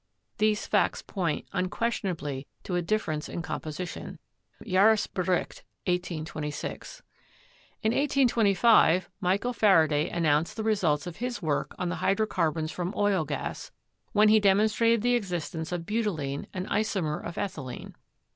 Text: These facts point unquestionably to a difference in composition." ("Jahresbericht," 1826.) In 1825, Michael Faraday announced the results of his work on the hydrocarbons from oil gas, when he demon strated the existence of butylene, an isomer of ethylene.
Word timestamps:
These 0.39 0.65
facts 0.65 1.03
point 1.03 1.45
unquestionably 1.53 2.47
to 2.63 2.75
a 2.75 2.81
difference 2.81 3.29
in 3.29 3.43
composition." 3.43 4.17
("Jahresbericht," 4.65 5.61
1826.) 5.85 7.03
In 7.83 7.91
1825, 7.91 9.11
Michael 9.21 9.53
Faraday 9.53 10.09
announced 10.09 10.57
the 10.57 10.63
results 10.63 11.05
of 11.05 11.17
his 11.17 11.43
work 11.43 11.75
on 11.77 11.89
the 11.89 11.97
hydrocarbons 12.01 12.71
from 12.71 12.95
oil 12.97 13.25
gas, 13.25 13.69
when 14.11 14.29
he 14.29 14.39
demon 14.39 14.65
strated 14.69 15.03
the 15.03 15.13
existence 15.13 15.71
of 15.71 15.85
butylene, 15.85 16.47
an 16.51 16.65
isomer 16.65 17.23
of 17.23 17.35
ethylene. 17.37 17.93